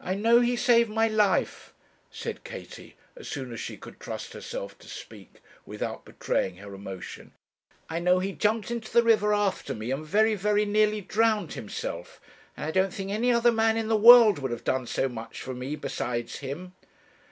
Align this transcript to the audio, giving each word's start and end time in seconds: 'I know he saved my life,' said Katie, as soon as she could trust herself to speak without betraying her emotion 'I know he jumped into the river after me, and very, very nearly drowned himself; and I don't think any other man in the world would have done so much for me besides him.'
'I 0.00 0.16
know 0.16 0.40
he 0.40 0.54
saved 0.54 0.90
my 0.90 1.08
life,' 1.08 1.72
said 2.10 2.44
Katie, 2.44 2.94
as 3.16 3.26
soon 3.26 3.54
as 3.54 3.58
she 3.58 3.78
could 3.78 3.98
trust 3.98 4.34
herself 4.34 4.78
to 4.80 4.86
speak 4.86 5.40
without 5.64 6.04
betraying 6.04 6.56
her 6.56 6.74
emotion 6.74 7.32
'I 7.88 7.98
know 8.00 8.18
he 8.18 8.32
jumped 8.32 8.70
into 8.70 8.92
the 8.92 9.02
river 9.02 9.32
after 9.32 9.74
me, 9.74 9.90
and 9.90 10.04
very, 10.04 10.34
very 10.34 10.66
nearly 10.66 11.00
drowned 11.00 11.54
himself; 11.54 12.20
and 12.54 12.66
I 12.66 12.70
don't 12.70 12.92
think 12.92 13.10
any 13.10 13.32
other 13.32 13.50
man 13.50 13.78
in 13.78 13.88
the 13.88 13.96
world 13.96 14.38
would 14.40 14.50
have 14.50 14.62
done 14.62 14.86
so 14.86 15.08
much 15.08 15.40
for 15.40 15.54
me 15.54 15.74
besides 15.74 16.40
him.' 16.40 16.74